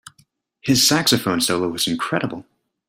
His 0.61 0.87
saxophone 0.87 1.41
solo 1.41 1.67
was 1.67 1.85
incredible. 1.87 2.43